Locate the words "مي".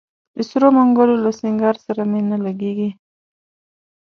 2.11-2.21